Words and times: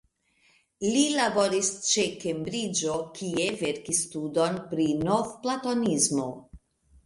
Li 0.95 1.03
laboris 1.19 1.69
ĉe 1.89 2.07
Kembriĝo, 2.23 2.97
kie 3.21 3.47
verkis 3.61 4.03
studon 4.09 4.61
pri 4.75 4.91
Novplatonismo. 5.07 6.31